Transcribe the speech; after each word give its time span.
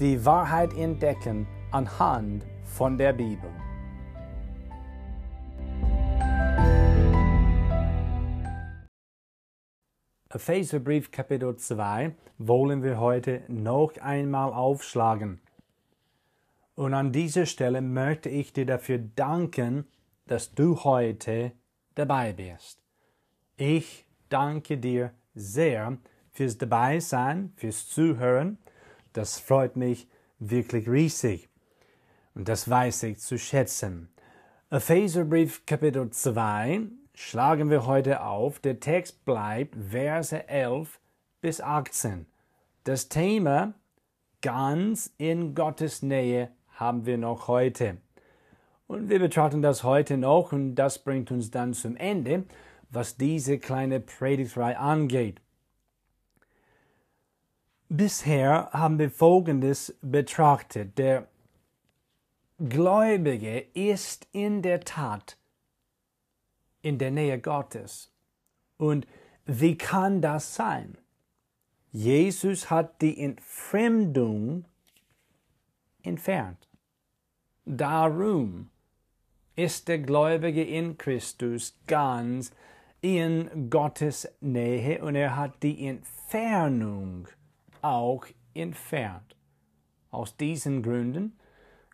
die 0.00 0.24
Wahrheit 0.24 0.74
entdecken 0.76 1.46
anhand 1.70 2.44
von 2.64 2.98
der 2.98 3.12
Bibel. 3.12 3.50
Epheserbrief 10.30 11.12
Kapitel 11.12 11.54
2 11.54 12.12
wollen 12.38 12.82
wir 12.82 12.98
heute 12.98 13.42
noch 13.46 13.96
einmal 14.00 14.52
aufschlagen. 14.52 15.40
Und 16.74 16.92
an 16.92 17.12
dieser 17.12 17.46
Stelle 17.46 17.80
möchte 17.80 18.28
ich 18.28 18.52
dir 18.52 18.66
dafür 18.66 18.98
danken, 18.98 19.86
dass 20.26 20.52
du 20.52 20.82
heute 20.82 21.52
dabei 21.94 22.32
bist. 22.32 22.82
Ich 23.56 24.06
danke 24.28 24.76
dir 24.76 25.12
sehr 25.36 25.98
fürs 26.32 26.58
Dabeisein, 26.58 27.52
fürs 27.54 27.88
Zuhören. 27.88 28.58
Das 29.14 29.38
freut 29.38 29.76
mich 29.76 30.08
wirklich 30.40 30.88
riesig. 30.88 31.48
Und 32.34 32.48
das 32.48 32.68
weiß 32.68 33.04
ich 33.04 33.20
zu 33.20 33.38
schätzen. 33.38 34.08
Epheserbrief 34.70 35.64
Kapitel 35.66 36.10
2 36.10 36.82
schlagen 37.14 37.70
wir 37.70 37.86
heute 37.86 38.24
auf. 38.24 38.58
Der 38.58 38.80
Text 38.80 39.24
bleibt 39.24 39.76
Verse 39.90 40.48
11 40.48 40.98
bis 41.40 41.60
18. 41.60 42.26
Das 42.82 43.08
Thema 43.08 43.74
ganz 44.42 45.14
in 45.16 45.54
Gottes 45.54 46.02
Nähe 46.02 46.50
haben 46.72 47.06
wir 47.06 47.16
noch 47.16 47.46
heute. 47.46 47.98
Und 48.88 49.08
wir 49.08 49.20
betrachten 49.20 49.62
das 49.62 49.84
heute 49.84 50.16
noch 50.16 50.50
und 50.50 50.74
das 50.74 50.98
bringt 50.98 51.30
uns 51.30 51.52
dann 51.52 51.72
zum 51.72 51.96
Ende, 51.96 52.44
was 52.90 53.16
diese 53.16 53.58
kleine 53.58 54.00
Predigtreihe 54.00 54.76
angeht. 54.76 55.40
Bisher 57.88 58.70
haben 58.72 58.98
wir 58.98 59.10
Folgendes 59.10 59.96
betrachtet. 60.00 60.98
Der 60.98 61.28
Gläubige 62.58 63.60
ist 63.74 64.26
in 64.32 64.62
der 64.62 64.80
Tat 64.80 65.36
in 66.82 66.98
der 66.98 67.10
Nähe 67.10 67.40
Gottes. 67.40 68.12
Und 68.76 69.06
wie 69.46 69.76
kann 69.76 70.20
das 70.20 70.54
sein? 70.54 70.98
Jesus 71.92 72.70
hat 72.70 73.00
die 73.00 73.20
Entfremdung 73.20 74.64
entfernt. 76.02 76.68
Darum 77.64 78.70
ist 79.56 79.88
der 79.88 79.98
Gläubige 79.98 80.62
in 80.62 80.98
Christus 80.98 81.78
ganz 81.86 82.52
in 83.00 83.70
Gottes 83.70 84.28
Nähe 84.40 85.02
und 85.02 85.14
er 85.14 85.36
hat 85.36 85.62
die 85.62 85.86
Entfernung 85.86 87.28
auch 87.84 88.26
entfernt. 88.54 89.36
Aus 90.10 90.36
diesen 90.36 90.82
Gründen 90.82 91.38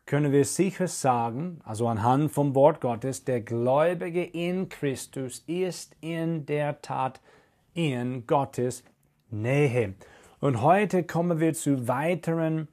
können 0.07 0.33
wir 0.33 0.45
sicher 0.45 0.89
sagen, 0.89 1.61
also 1.65 1.89
anhand 1.89 2.33
vom 2.33 2.55
Wort 2.55 2.81
Gottes, 2.81 3.25
der 3.25 3.41
Gläubige 3.41 4.25
in 4.25 4.69
Christus 4.69 5.45
ist 5.47 5.97
in 6.01 6.47
der 6.47 6.83
Tat 6.83 7.21
in 7.75 8.27
Gottes 8.27 8.85
Nähe. 9.31 9.95
Und 10.41 10.63
heute 10.63 11.05
kommen 11.05 11.39
wir 11.39 11.55
zu 11.55 11.87
weiteren 11.87 12.69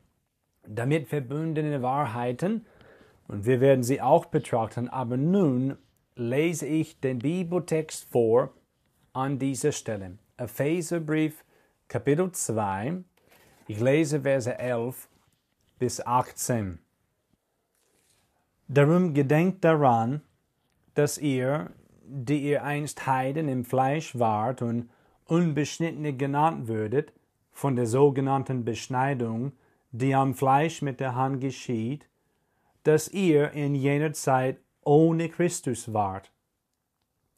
damit 0.68 1.08
verbundenen 1.08 1.82
Wahrheiten 1.82 2.66
und 3.28 3.46
wir 3.46 3.62
werden 3.62 3.84
sie 3.84 4.02
auch 4.02 4.26
betrachten. 4.26 4.90
Aber 4.90 5.18
nun 5.18 5.78
lese 6.16 6.66
ich 6.66 7.00
den 7.00 7.20
Bibeltext 7.20 8.10
vor 8.10 8.54
an 9.14 9.38
dieser 9.40 9.72
Stelle. 9.72 10.18
Epheserbrief 10.38 11.44
Kapitel 11.90 12.30
2. 12.30 13.02
Ich 13.70 13.80
lese 13.80 14.20
Verse 14.20 14.60
11 14.60 15.08
bis 15.80 16.06
18. 16.06 16.80
Darum 18.68 19.14
gedenkt 19.14 19.64
daran, 19.64 20.22
dass 20.96 21.18
ihr, 21.18 21.72
die 22.04 22.42
ihr 22.42 22.66
einst 22.66 23.08
Heiden 23.08 23.48
im 23.48 23.64
Fleisch 23.64 24.20
wart 24.20 24.62
und 24.62 24.90
Unbeschnittene 25.28 26.12
genannt 26.12 26.68
würdet, 26.68 27.14
von 27.54 27.78
der 27.78 27.86
sogenannten 27.86 28.66
Beschneidung, 28.66 29.54
die 29.92 30.14
am 30.14 30.34
Fleisch 30.34 30.82
mit 30.82 31.00
der 31.00 31.16
Hand 31.16 31.40
geschieht, 31.40 32.10
dass 32.84 33.08
ihr 33.08 33.52
in 33.52 33.76
jener 33.76 34.12
Zeit 34.12 34.60
ohne 34.84 35.30
Christus 35.30 35.94
wart, 35.94 36.34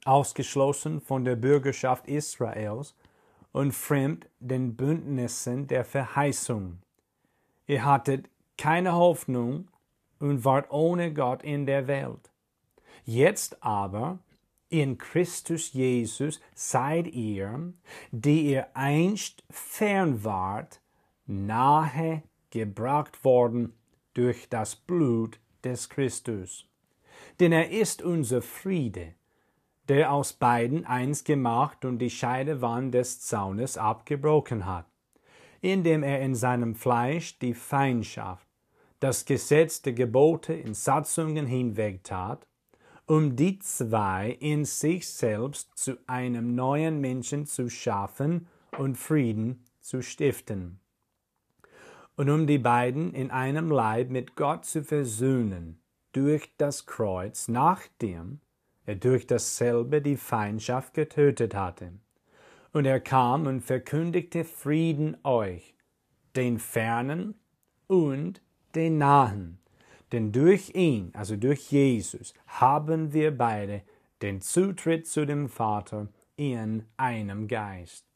ausgeschlossen 0.05 1.01
von 1.01 1.23
der 1.23 1.35
Bürgerschaft 1.35 2.07
Israels 2.07 2.95
und 3.51 3.73
fremd 3.73 4.29
den 4.39 4.75
Bündnissen 4.75 5.67
der 5.67 5.85
Verheißung. 5.85 6.79
Ihr 7.67 7.85
hattet 7.85 8.29
keine 8.57 8.93
Hoffnung 8.93 9.69
und 10.19 10.43
wart 10.45 10.71
ohne 10.71 11.13
Gott 11.13 11.43
in 11.43 11.65
der 11.65 11.87
Welt. 11.87 12.31
Jetzt 13.05 13.63
aber, 13.63 14.19
in 14.69 14.97
Christus 14.97 15.73
Jesus 15.73 16.39
seid 16.53 17.07
ihr, 17.07 17.73
die 18.11 18.51
ihr 18.51 18.67
einst 18.75 19.43
fern 19.49 20.23
wart, 20.23 20.81
nahe 21.25 22.23
gebracht 22.51 23.23
worden 23.23 23.73
durch 24.13 24.49
das 24.49 24.75
Blut 24.75 25.39
des 25.63 25.89
Christus. 25.89 26.67
Denn 27.39 27.51
er 27.51 27.71
ist 27.71 28.01
unser 28.01 28.41
Friede, 28.41 29.15
der 29.89 30.13
aus 30.13 30.33
beiden 30.33 30.85
eins 30.85 31.23
gemacht 31.23 31.83
und 31.83 31.97
die 31.97 32.11
Scheidewand 32.11 32.93
des 32.93 33.21
Zaunes 33.21 33.77
abgebrochen 33.77 34.67
hat, 34.67 34.85
indem 35.61 36.03
er 36.03 36.21
in 36.21 36.35
seinem 36.35 36.75
Fleisch 36.75 37.39
die 37.39 37.55
Feindschaft 37.55 38.47
das 38.99 39.25
Gesetz 39.25 39.81
der 39.81 39.93
Gebote 39.93 40.53
in 40.53 40.73
Satzungen 40.73 41.47
hinwegtat, 41.47 42.45
um 43.05 43.35
die 43.35 43.57
zwei 43.59 44.37
in 44.39 44.65
sich 44.65 45.09
selbst 45.09 45.75
zu 45.75 45.97
einem 46.05 46.53
neuen 46.53 47.01
Menschen 47.01 47.47
zu 47.47 47.69
schaffen 47.69 48.47
und 48.77 48.97
Frieden 48.97 49.65
zu 49.79 50.03
stiften. 50.03 50.79
Und 52.15 52.29
um 52.29 52.45
die 52.45 52.59
beiden 52.59 53.13
in 53.13 53.31
einem 53.31 53.71
Leib 53.71 54.09
mit 54.09 54.35
Gott 54.35 54.65
zu 54.65 54.83
versöhnen 54.83 55.81
durch 56.11 56.53
das 56.57 56.85
Kreuz, 56.85 57.47
nachdem 57.47 58.41
er 58.89 58.95
durch 58.95 59.27
dasselbe 59.27 60.01
die 60.01 60.17
Feindschaft 60.17 60.95
getötet 60.95 61.53
hatte. 61.53 61.91
Und 62.73 62.85
er 62.85 62.99
kam 62.99 63.45
und 63.45 63.61
verkündigte 63.61 64.43
Frieden 64.43 65.15
euch, 65.23 65.75
den 66.35 66.57
fernen 66.57 67.35
und 67.85 68.41
den 68.73 68.97
Nahen. 68.97 69.59
Denn 70.11 70.31
durch 70.31 70.71
ihn, 70.73 71.11
also 71.13 71.35
durch 71.35 71.71
Jesus, 71.71 72.33
haben 72.47 73.13
wir 73.13 73.37
beide 73.37 73.83
den 74.23 74.41
Zutritt 74.41 75.05
zu 75.05 75.27
dem 75.27 75.49
Vater 75.49 76.07
in 76.35 76.83
einem 76.97 77.47
Geist. 77.47 78.07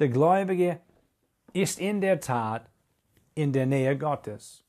Der 0.00 0.10
Gläubige 0.10 0.80
ist 1.54 1.80
in 1.80 2.02
der 2.02 2.20
Tat 2.20 2.70
in 3.34 3.54
der 3.54 3.64
Nähe 3.64 3.96
Gottes. 3.96 4.63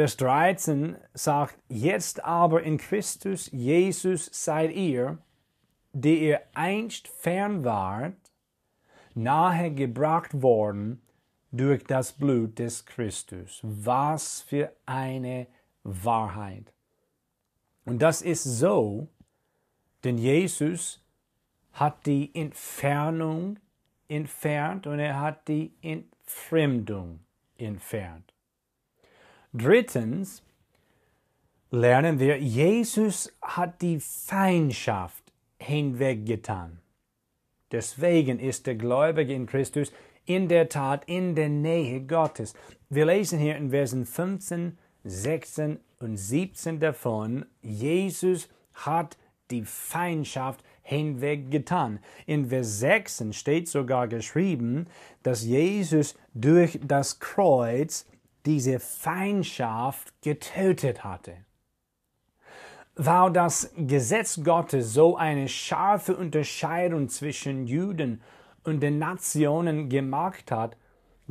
Vers 0.00 0.16
13 0.16 0.96
sagt, 1.12 1.58
jetzt 1.68 2.24
aber 2.24 2.62
in 2.62 2.78
Christus 2.78 3.50
Jesus 3.52 4.30
seid 4.32 4.72
ihr, 4.72 5.18
die 5.92 6.26
ihr 6.26 6.40
einst 6.54 7.06
fern 7.06 7.64
wart, 7.64 8.16
nahe 9.12 9.70
gebracht 9.74 10.40
worden 10.40 11.02
durch 11.52 11.84
das 11.84 12.14
Blut 12.14 12.58
des 12.58 12.86
Christus. 12.86 13.60
Was 13.62 14.40
für 14.40 14.74
eine 14.86 15.48
Wahrheit. 15.82 16.72
Und 17.84 18.00
das 18.00 18.22
ist 18.22 18.44
so, 18.44 19.06
denn 20.02 20.16
Jesus 20.16 21.04
hat 21.72 22.06
die 22.06 22.34
Entfernung 22.34 23.58
entfernt 24.08 24.86
und 24.86 24.98
er 24.98 25.20
hat 25.20 25.46
die 25.46 25.74
Entfremdung 25.82 27.20
entfernt. 27.58 28.29
Drittens 29.52 30.42
lernen 31.70 32.18
wir, 32.18 32.38
Jesus 32.38 33.32
hat 33.42 33.82
die 33.82 33.98
Feindschaft 34.00 35.24
hinweggetan. 35.58 36.78
Deswegen 37.72 38.38
ist 38.38 38.66
der 38.66 38.74
Gläubige 38.76 39.34
in 39.34 39.46
Christus 39.46 39.92
in 40.24 40.48
der 40.48 40.68
Tat 40.68 41.04
in 41.06 41.34
der 41.34 41.48
Nähe 41.48 42.02
Gottes. 42.02 42.54
Wir 42.88 43.06
lesen 43.06 43.38
hier 43.38 43.56
in 43.56 43.70
Versen 43.70 44.06
15, 44.06 44.78
16 45.04 45.80
und 45.98 46.16
17 46.16 46.78
davon, 46.78 47.46
Jesus 47.62 48.48
hat 48.74 49.16
die 49.50 49.64
Feindschaft 49.64 50.64
hinweggetan. 50.82 51.98
In 52.26 52.46
Vers 52.46 52.80
6 52.80 53.24
steht 53.32 53.68
sogar 53.68 54.08
geschrieben, 54.08 54.86
dass 55.22 55.44
Jesus 55.44 56.16
durch 56.34 56.78
das 56.82 57.18
Kreuz 57.18 58.06
diese 58.46 58.80
Feindschaft 58.80 60.12
getötet 60.22 61.04
hatte. 61.04 61.36
Weil 62.96 63.32
das 63.32 63.72
Gesetz 63.76 64.42
Gottes 64.42 64.92
so 64.92 65.16
eine 65.16 65.48
scharfe 65.48 66.16
Unterscheidung 66.16 67.08
zwischen 67.08 67.66
Juden 67.66 68.20
und 68.64 68.80
den 68.80 68.98
Nationen 68.98 69.88
gemacht 69.88 70.50
hat, 70.50 70.76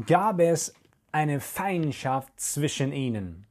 gab 0.05 0.39
es 0.39 0.73
eine 1.11 1.39
Feindschaft 1.39 2.39
zwischen 2.39 2.91
ihnen. 2.91 3.45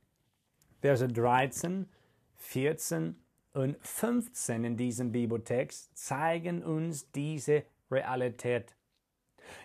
Verse 0.81 1.07
13, 1.07 1.89
14 2.37 3.17
und 3.53 3.77
15 3.81 4.65
in 4.65 4.77
diesem 4.77 5.13
Bibeltext 5.13 5.97
zeigen 5.97 6.63
uns 6.63 7.11
diese 7.13 7.65
Realität. 7.91 8.75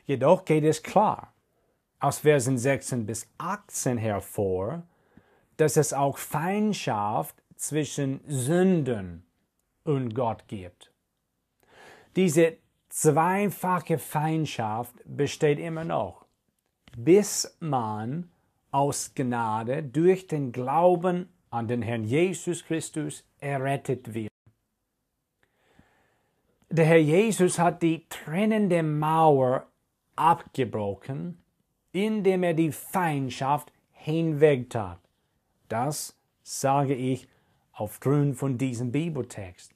Jedoch 0.05 0.45
geht 0.45 0.63
es 0.63 0.81
klar 0.81 1.32
aus 2.03 2.19
Versen 2.19 2.57
16 2.57 3.05
bis 3.05 3.27
18 3.37 3.97
hervor, 3.97 4.83
dass 5.55 5.77
es 5.77 5.93
auch 5.93 6.17
Feindschaft 6.17 7.41
zwischen 7.55 8.19
Sünden 8.27 9.25
und 9.85 10.13
Gott 10.13 10.49
gibt. 10.49 10.91
Diese 12.17 12.57
zweifache 12.89 13.97
Feindschaft 13.97 14.93
besteht 15.05 15.59
immer 15.59 15.85
noch, 15.85 16.25
bis 16.97 17.55
man 17.61 18.29
aus 18.71 19.13
Gnade 19.15 19.81
durch 19.81 20.27
den 20.27 20.51
Glauben 20.51 21.29
an 21.51 21.69
den 21.69 21.81
Herrn 21.81 22.03
Jesus 22.03 22.65
Christus 22.65 23.23
errettet 23.39 24.13
wird. 24.13 24.29
Der 26.69 26.85
Herr 26.85 26.97
Jesus 26.97 27.59
hat 27.59 27.81
die 27.81 28.09
trennende 28.09 28.83
Mauer 28.83 29.67
abgebrochen, 30.17 31.42
indem 31.93 32.43
er 32.43 32.53
die 32.53 32.71
Feindschaft 32.71 33.71
hinwegtat. 33.91 34.99
Das 35.69 36.17
sage 36.41 36.93
ich 36.93 37.27
aufgrund 37.71 38.35
von 38.35 38.57
diesem 38.57 38.91
Bibeltext. 38.91 39.71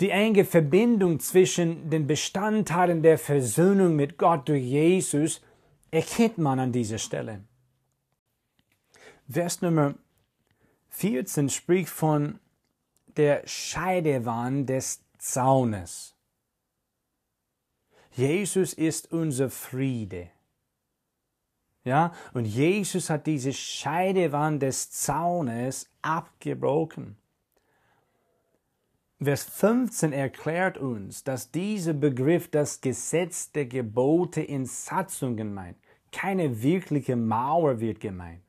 Die 0.00 0.10
enge 0.10 0.44
Verbindung 0.44 1.20
zwischen 1.20 1.90
den 1.90 2.06
Bestandteilen 2.06 3.02
der 3.02 3.18
Versöhnung 3.18 3.96
mit 3.96 4.16
Gott 4.16 4.48
durch 4.48 4.62
Jesus 4.62 5.42
erkennt 5.90 6.38
man 6.38 6.58
an 6.58 6.72
dieser 6.72 6.98
Stelle. 6.98 7.42
Vers 9.28 9.60
Nummer 9.60 9.94
14 10.90 11.50
spricht 11.50 11.90
von 11.90 12.38
der 13.16 13.46
Scheidewand 13.46 14.68
des 14.68 15.02
Zaunes. 15.18 16.14
Jesus 18.12 18.72
ist 18.72 19.12
unser 19.12 19.50
Friede. 19.50 20.30
Ja, 21.84 22.12
und 22.34 22.44
Jesus 22.44 23.08
hat 23.08 23.26
diese 23.26 23.52
Scheidewand 23.52 24.62
des 24.62 24.90
Zaunes 24.90 25.88
abgebrochen. 26.02 27.16
Vers 29.22 29.44
15 29.44 30.12
erklärt 30.12 30.78
uns, 30.78 31.24
dass 31.24 31.50
dieser 31.50 31.92
Begriff 31.92 32.50
das 32.50 32.80
Gesetz 32.80 33.52
der 33.52 33.66
Gebote 33.66 34.40
in 34.40 34.64
Satzungen 34.64 35.52
meint. 35.52 35.76
Keine 36.10 36.62
wirkliche 36.62 37.16
Mauer 37.16 37.80
wird 37.80 38.00
gemeint. 38.00 38.42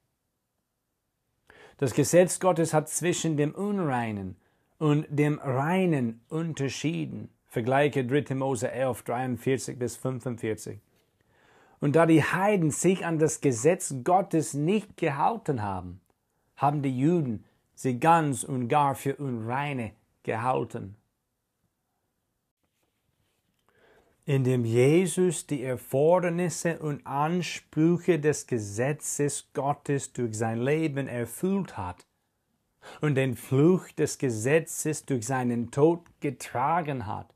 Das 1.78 1.94
Gesetz 1.94 2.40
Gottes 2.40 2.74
hat 2.74 2.90
zwischen 2.90 3.38
dem 3.38 3.54
Unreinen 3.54 4.38
und 4.78 5.06
dem 5.10 5.40
Reinen 5.40 6.22
unterschieden. 6.30 7.30
Vergleiche 7.48 8.06
3. 8.06 8.36
Mose 8.36 8.72
11, 8.72 9.04
43 9.04 9.78
bis 9.78 9.98
45. 9.98 10.80
Und 11.82 11.96
da 11.96 12.06
die 12.06 12.24
Heiden 12.24 12.70
sich 12.70 13.06
an 13.06 13.18
das 13.18 13.42
Gesetz 13.42 13.94
Gottes 14.04 14.54
nicht 14.54 14.98
gehalten 14.98 15.64
haben, 15.64 16.00
haben 16.56 16.84
die 16.84 16.98
Juden 16.98 17.44
sie 17.74 18.00
ganz 18.00 18.44
und 18.44 18.68
gar 18.68 18.94
für 18.94 19.16
unreine 19.16 19.92
gehalten. 20.22 20.96
Indem 24.26 24.64
Jesus 24.64 25.48
die 25.48 25.64
Erfordernisse 25.64 26.78
und 26.78 27.06
Ansprüche 27.08 28.20
des 28.20 28.46
Gesetzes 28.46 29.50
Gottes 29.54 30.14
durch 30.14 30.38
sein 30.38 30.62
Leben 30.62 31.08
erfüllt 31.08 31.78
hat 31.78 32.06
und 33.02 33.16
den 33.16 33.36
Fluch 33.36 33.88
des 33.94 34.20
Gesetzes 34.20 35.06
durch 35.08 35.26
seinen 35.26 35.72
Tod 35.72 36.06
getragen 36.20 37.08
hat, 37.08 37.34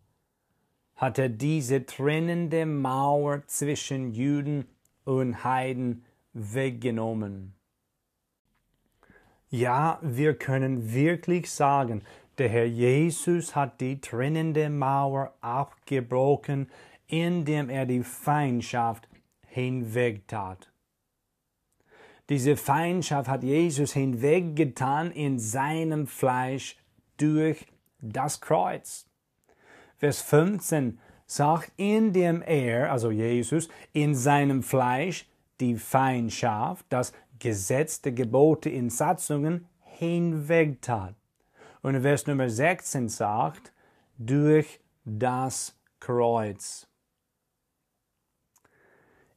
hat 0.95 1.19
er 1.19 1.29
diese 1.29 1.85
trennende 1.85 2.65
Mauer 2.65 3.45
zwischen 3.47 4.11
Juden 4.11 4.65
und 5.03 5.43
Heiden 5.43 6.05
weggenommen. 6.33 7.53
Ja, 9.49 9.99
wir 10.01 10.33
können 10.35 10.93
wirklich 10.93 11.51
sagen, 11.51 12.03
der 12.37 12.49
Herr 12.49 12.65
Jesus 12.65 13.55
hat 13.55 13.79
die 13.79 14.01
trennende 14.01 14.69
Mauer 14.69 15.33
abgebrochen, 15.41 16.69
indem 17.07 17.69
er 17.69 17.85
die 17.85 18.03
Feindschaft 18.03 19.07
hinwegtat. 19.47 20.69
Diese 22.29 22.57
Feindschaft 22.57 23.29
hat 23.29 23.43
Jesus 23.43 23.93
hinweggetan 23.93 25.11
in 25.11 25.39
seinem 25.39 26.07
Fleisch 26.07 26.77
durch 27.17 27.65
das 27.99 28.41
Kreuz. 28.41 29.05
Vers 30.05 30.21
15 30.21 30.99
sagt, 31.25 31.71
indem 31.77 32.43
er, 32.43 32.91
also 32.91 33.09
Jesus, 33.09 33.69
in 33.91 34.13
seinem 34.13 34.61
Fleisch 34.61 35.27
die 35.59 35.77
Feindschaft, 35.77 36.85
das 36.89 37.11
Gesetz 37.39 38.01
der 38.01 38.11
Gebote 38.11 38.69
in 38.69 38.91
Satzungen 38.91 39.67
hinwegtat. 39.79 41.15
Und 41.81 41.99
Vers 42.01 42.27
Nummer 42.27 42.51
16 42.51 43.09
sagt, 43.09 43.73
durch 44.19 44.79
das 45.05 45.75
Kreuz. 45.99 46.85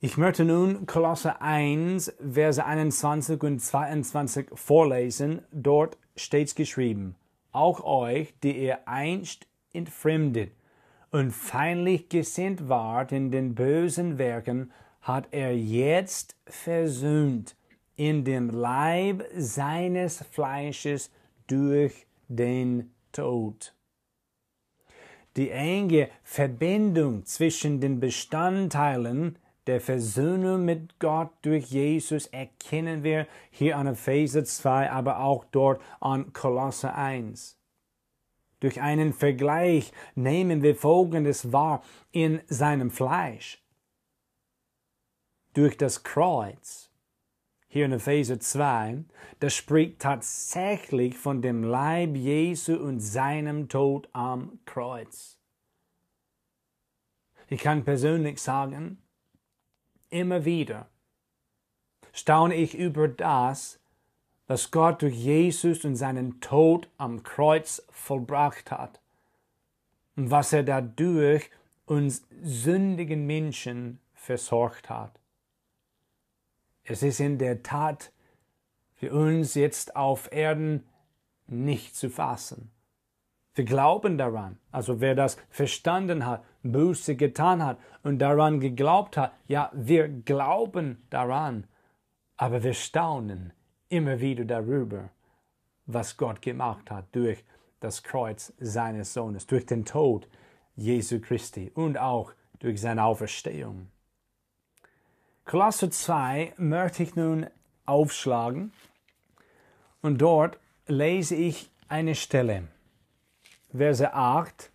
Ich 0.00 0.18
möchte 0.18 0.44
nun 0.44 0.84
Kolosse 0.84 1.40
1, 1.40 2.14
Verse 2.30 2.62
21 2.62 3.42
und 3.42 3.60
22 3.60 4.48
vorlesen. 4.52 5.40
Dort 5.50 5.96
steht 6.14 6.54
geschrieben, 6.56 7.14
auch 7.52 7.82
euch, 7.82 8.34
die 8.42 8.66
ihr 8.66 8.86
einst 8.86 9.46
entfremdet 9.72 10.57
und 11.10 11.32
feindlich 11.32 12.08
gesinnt 12.08 12.68
wart 12.68 13.12
in 13.12 13.30
den 13.30 13.54
bösen 13.54 14.18
Werken, 14.18 14.72
hat 15.00 15.28
er 15.30 15.56
jetzt 15.56 16.36
versöhnt 16.46 17.56
in 17.96 18.24
dem 18.24 18.50
Leib 18.50 19.24
seines 19.34 20.24
Fleisches 20.30 21.10
durch 21.46 22.06
den 22.28 22.92
Tod. 23.12 23.74
Die 25.36 25.50
enge 25.50 26.08
Verbindung 26.22 27.24
zwischen 27.24 27.80
den 27.80 28.00
Bestandteilen 28.00 29.38
der 29.68 29.80
Versöhnung 29.82 30.64
mit 30.64 30.98
Gott 30.98 31.30
durch 31.42 31.66
Jesus 31.66 32.26
erkennen 32.26 33.02
wir 33.02 33.26
hier 33.50 33.76
an 33.76 33.86
Epheser 33.86 34.42
2, 34.44 34.90
aber 34.90 35.20
auch 35.20 35.44
dort 35.44 35.82
an 36.00 36.32
Kolosse 36.32 36.94
1. 36.94 37.57
Durch 38.60 38.80
einen 38.80 39.12
Vergleich 39.12 39.92
nehmen 40.14 40.62
wir 40.62 40.74
Folgendes 40.74 41.52
wahr 41.52 41.82
in 42.10 42.40
seinem 42.48 42.90
Fleisch. 42.90 43.62
Durch 45.54 45.76
das 45.76 46.02
Kreuz, 46.02 46.90
hier 47.68 47.84
in 47.84 47.92
Epheser 47.92 48.40
2, 48.40 49.04
das 49.40 49.54
spricht 49.54 50.00
tatsächlich 50.00 51.16
von 51.16 51.42
dem 51.42 51.62
Leib 51.62 52.16
Jesu 52.16 52.74
und 52.76 53.00
seinem 53.00 53.68
Tod 53.68 54.08
am 54.12 54.58
Kreuz. 54.64 55.38
Ich 57.48 57.60
kann 57.60 57.84
persönlich 57.84 58.40
sagen, 58.40 59.02
immer 60.10 60.44
wieder 60.44 60.88
staune 62.18 62.54
ich 62.54 62.76
über 62.76 63.08
das, 63.08 63.80
was 64.48 64.70
Gott 64.70 65.02
durch 65.02 65.14
Jesus 65.14 65.84
und 65.84 65.94
seinen 65.94 66.40
Tod 66.40 66.88
am 66.96 67.22
Kreuz 67.22 67.86
vollbracht 67.90 68.70
hat 68.72 69.00
und 70.16 70.30
was 70.30 70.52
er 70.52 70.64
dadurch 70.64 71.50
uns 71.84 72.26
sündigen 72.42 73.26
Menschen 73.26 74.00
versorgt 74.14 74.90
hat. 74.90 75.20
Es 76.82 77.02
ist 77.02 77.20
in 77.20 77.38
der 77.38 77.62
Tat 77.62 78.10
für 78.94 79.12
uns 79.12 79.54
jetzt 79.54 79.94
auf 79.94 80.32
Erden 80.32 80.88
nicht 81.46 81.94
zu 81.94 82.08
fassen. 82.08 82.70
Wir 83.54 83.64
glauben 83.64 84.16
daran. 84.16 84.58
Also 84.70 85.00
wer 85.00 85.14
das 85.14 85.36
verstanden 85.50 86.24
hat, 86.24 86.44
Buße 86.62 87.16
getan 87.16 87.64
hat 87.64 87.78
und 88.02 88.18
daran 88.18 88.60
geglaubt 88.60 89.16
hat, 89.16 89.32
ja, 89.46 89.70
wir 89.74 90.08
glauben 90.08 91.04
daran. 91.10 91.66
Aber 92.36 92.62
wir 92.62 92.74
staunen 92.74 93.52
immer 93.88 94.20
wieder 94.20 94.44
darüber, 94.44 95.10
was 95.86 96.16
Gott 96.16 96.42
gemacht 96.42 96.90
hat 96.90 97.06
durch 97.12 97.44
das 97.80 98.02
Kreuz 98.02 98.52
seines 98.58 99.14
Sohnes, 99.14 99.46
durch 99.46 99.66
den 99.66 99.84
Tod 99.84 100.28
Jesu 100.76 101.20
Christi 101.20 101.70
und 101.74 101.98
auch 101.98 102.32
durch 102.58 102.80
seine 102.80 103.04
Auferstehung. 103.04 103.88
Kolosser 105.44 105.90
2 105.90 106.54
möchte 106.58 107.02
ich 107.02 107.16
nun 107.16 107.46
aufschlagen 107.86 108.72
und 110.02 110.18
dort 110.18 110.58
lese 110.86 111.34
ich 111.34 111.70
eine 111.88 112.14
Stelle, 112.14 112.68
Verse 113.74 114.12
8 114.12 114.70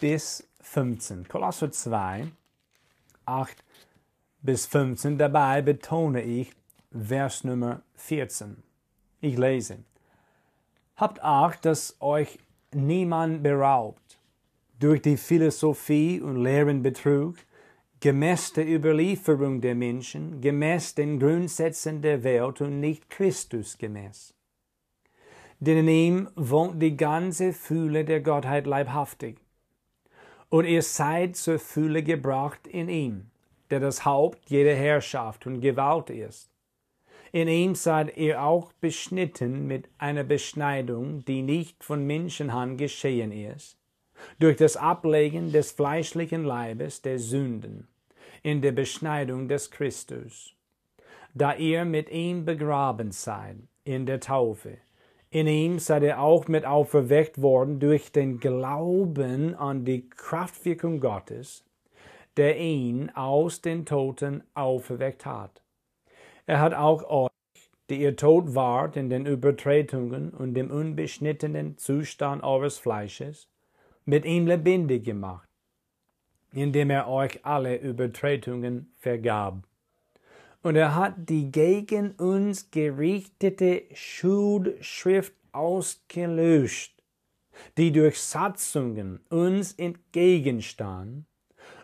bis 0.00 0.48
15. 0.60 1.28
Kolosser 1.28 1.70
2, 1.70 2.26
8 3.26 3.64
bis 4.42 4.66
15. 4.66 5.18
Dabei 5.18 5.62
betone 5.62 6.22
ich 6.22 6.52
Vers 6.98 7.44
Nummer 7.44 7.82
14. 7.96 8.56
Ich 9.20 9.36
lese. 9.36 9.78
Habt 10.96 11.22
Acht, 11.22 11.64
dass 11.66 11.96
euch 12.00 12.38
niemand 12.72 13.42
beraubt 13.42 14.18
durch 14.78 15.02
die 15.02 15.18
Philosophie 15.18 16.20
und 16.20 16.42
Lehrenbetrug, 16.42 17.36
gemäß 18.00 18.54
der 18.54 18.66
Überlieferung 18.66 19.60
der 19.60 19.74
Menschen, 19.74 20.40
gemäß 20.40 20.94
den 20.94 21.18
Grundsätzen 21.18 22.00
der 22.00 22.24
Welt 22.24 22.60
und 22.60 22.80
nicht 22.80 23.10
Christus 23.10 23.76
gemäß. 23.76 24.34
Denn 25.60 25.78
in 25.78 25.88
ihm 25.88 26.28
wohnt 26.34 26.80
die 26.80 26.96
ganze 26.96 27.52
Fühle 27.52 28.04
der 28.04 28.20
Gottheit 28.20 28.66
leibhaftig. 28.66 29.38
Und 30.48 30.64
ihr 30.64 30.82
seid 30.82 31.36
zur 31.36 31.58
Fühle 31.58 32.02
gebracht 32.02 32.66
in 32.66 32.88
ihm, 32.88 33.30
der 33.70 33.80
das 33.80 34.04
Haupt 34.04 34.48
jeder 34.48 34.74
Herrschaft 34.74 35.46
und 35.46 35.60
Gewalt 35.60 36.10
ist. 36.10 36.55
In 37.36 37.48
ihm 37.48 37.74
seid 37.74 38.16
ihr 38.16 38.42
auch 38.42 38.72
beschnitten 38.80 39.66
mit 39.66 39.90
einer 39.98 40.24
Beschneidung, 40.24 41.22
die 41.26 41.42
nicht 41.42 41.84
von 41.84 42.06
Menschenhand 42.06 42.78
geschehen 42.78 43.30
ist, 43.30 43.76
durch 44.38 44.56
das 44.56 44.78
Ablegen 44.78 45.52
des 45.52 45.70
fleischlichen 45.70 46.44
Leibes 46.44 47.02
der 47.02 47.18
Sünden, 47.18 47.88
in 48.42 48.62
der 48.62 48.72
Beschneidung 48.72 49.48
des 49.48 49.70
Christus, 49.70 50.54
da 51.34 51.54
ihr 51.54 51.84
mit 51.84 52.08
ihm 52.08 52.46
begraben 52.46 53.12
seid 53.12 53.56
in 53.84 54.06
der 54.06 54.20
Taufe. 54.20 54.78
In 55.28 55.46
ihm 55.46 55.78
seid 55.78 56.04
ihr 56.04 56.18
auch 56.18 56.48
mit 56.48 56.64
auferweckt 56.64 57.42
worden 57.42 57.80
durch 57.80 58.12
den 58.12 58.40
Glauben 58.40 59.54
an 59.54 59.84
die 59.84 60.08
Kraftwirkung 60.08 61.00
Gottes, 61.00 61.66
der 62.38 62.58
ihn 62.58 63.10
aus 63.10 63.60
den 63.60 63.84
Toten 63.84 64.42
auferweckt 64.54 65.26
hat. 65.26 65.60
Er 66.46 66.60
hat 66.60 66.74
auch 66.74 67.02
euch, 67.10 67.30
die 67.90 68.00
ihr 68.00 68.14
tot 68.14 68.54
wart 68.54 68.96
in 68.96 69.10
den 69.10 69.26
Übertretungen 69.26 70.30
und 70.30 70.54
dem 70.54 70.70
unbeschnittenen 70.70 71.76
Zustand 71.76 72.44
eures 72.44 72.78
Fleisches, 72.78 73.48
mit 74.04 74.24
ihm 74.24 74.46
lebendig 74.46 75.04
gemacht, 75.04 75.48
indem 76.52 76.90
er 76.90 77.08
euch 77.08 77.44
alle 77.44 77.76
Übertretungen 77.76 78.92
vergab. 78.96 79.58
Und 80.62 80.76
er 80.76 80.94
hat 80.94 81.14
die 81.16 81.50
gegen 81.50 82.12
uns 82.12 82.70
gerichtete 82.70 83.82
Schuldschrift 83.92 85.34
ausgelöscht, 85.50 87.02
die 87.76 87.90
durch 87.90 88.20
Satzungen 88.20 89.18
uns 89.30 89.72
entgegenstand, 89.72 91.26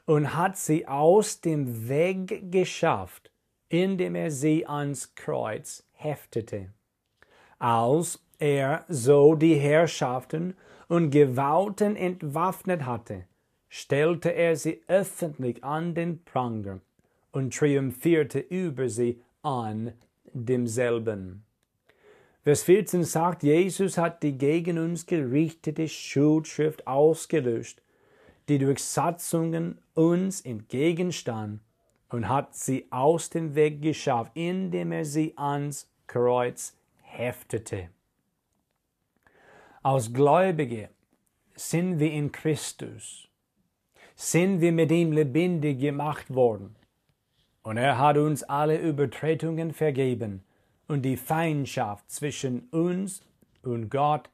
und 0.05 0.37
hat 0.37 0.57
sie 0.57 0.87
aus 0.87 1.41
dem 1.41 1.89
Weg 1.89 2.53
geschafft, 2.53 3.32
indem 3.73 4.15
er 4.15 4.31
sie 4.31 4.67
ans 4.67 5.15
Kreuz 5.15 5.83
heftete. 5.95 6.69
Als 7.59 8.23
er 8.39 8.85
so 8.89 9.35
die 9.35 9.55
Herrschaften 9.55 10.55
und 10.89 11.11
Gewalten 11.11 11.97
entwaffnet 11.97 12.85
hatte, 12.85 13.25
stellte 13.71 14.29
er 14.35 14.57
sie 14.57 14.83
öffentlich 14.89 15.65
an 15.65 15.95
den 15.95 16.23
Pranger 16.23 16.81
und 17.33 17.55
triumphierte 17.55 18.41
über 18.41 18.91
sie 18.91 19.23
an 19.41 19.95
demselben. 20.35 21.45
Vers 22.43 22.65
14 22.65 23.05
sagt, 23.05 23.43
Jesus 23.43 23.97
hat 23.97 24.23
die 24.23 24.37
gegen 24.37 24.77
uns 24.77 25.07
gerichtete 25.07 25.89
Schuldschrift 25.89 26.87
ausgelöscht, 26.87 27.81
die 28.51 28.59
durch 28.59 28.85
Satzungen 28.85 29.79
uns 29.95 30.43
entgegenstand 30.43 31.61
und 32.13 32.29
hat 32.29 32.55
sie 32.55 32.87
aus 32.91 33.31
dem 33.31 33.55
Weg 33.55 33.81
geschafft, 33.81 34.33
indem 34.35 34.93
er 34.93 35.05
sie 35.05 35.33
ans 35.37 35.89
Kreuz 36.07 36.77
heftete. 37.03 37.89
Als 39.83 40.13
Gläubige 40.13 40.91
sind 41.55 41.99
wir 41.99 42.13
in 42.13 42.31
Christus, 42.31 43.29
sind 44.15 44.61
wir 44.61 44.73
mit 44.73 44.93
ihm 44.93 45.13
lebendig 45.13 45.81
gemacht 45.81 46.33
worden. 46.33 46.77
Und 47.63 47.79
er 47.79 47.99
hat 47.99 48.19
uns 48.19 48.43
alle 48.43 48.79
Übertretungen 48.79 49.73
vergeben 49.73 50.45
und 50.89 51.03
die 51.03 51.17
Feindschaft 51.17 52.11
zwischen 52.11 52.69
uns 52.71 53.23
und 53.63 53.89
Gott 53.89 54.29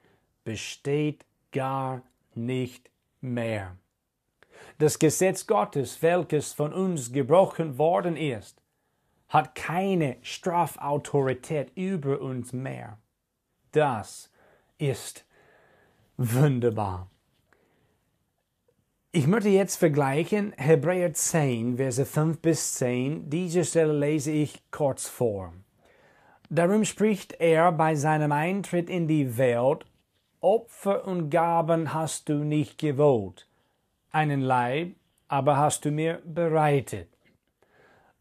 besteht 0.45 1.25
gar 1.53 2.03
nicht 2.35 2.91
mehr. 3.21 3.77
Das 4.79 4.99
Gesetz 4.99 5.47
Gottes, 5.47 6.03
welches 6.03 6.53
von 6.53 6.73
uns 6.73 7.13
gebrochen 7.13 7.79
worden 7.79 8.17
ist, 8.17 8.63
hat 9.29 9.55
keine 9.55 10.17
Strafautorität 10.23 11.73
über 11.75 12.21
uns 12.21 12.53
mehr. 12.53 12.99
Das 13.73 14.31
ist 14.79 15.25
wunderbar. 16.17 17.11
Ich 19.11 19.27
möchte 19.27 19.49
jetzt 19.49 19.77
vergleichen 19.77 20.53
Hebräer 20.57 21.13
10, 21.13 21.79
Verse 21.79 22.05
5 22.05 22.41
bis 22.41 22.75
10. 22.75 23.31
Diese 23.31 23.65
Stelle 23.65 23.99
lese 23.99 24.31
ich 24.31 24.63
kurz 24.71 25.09
vor. 25.09 25.55
Darum 26.51 26.85
spricht 26.85 27.41
er 27.41 27.73
bei 27.73 27.95
seinem 27.95 28.33
Eintritt 28.33 28.89
in 28.89 29.09
die 29.09 29.37
Welt, 29.37 29.87
Opfer 30.41 31.07
und 31.07 31.31
Gaben 31.31 31.93
hast 31.93 32.29
du 32.29 32.45
nicht 32.45 32.79
gewollt, 32.79 33.48
einen 34.13 34.41
Leib 34.41 34.95
aber 35.29 35.59
hast 35.59 35.85
du 35.85 35.91
mir 35.91 36.23
bereitet. 36.25 37.09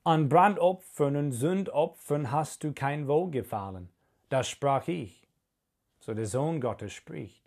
An 0.03 0.29
Brandopfern 0.29 1.15
und 1.15 1.31
Sündopfern 1.31 2.31
hast 2.31 2.63
du 2.63 2.73
kein 2.73 3.07
Wohlgefallen. 3.07 3.89
Das 4.29 4.49
sprach 4.49 4.87
ich. 4.87 5.27
So 5.99 6.13
der 6.13 6.25
Sohn 6.25 6.61
Gottes 6.61 6.93
spricht. 6.93 7.43